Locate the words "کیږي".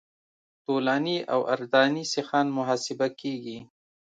3.19-3.57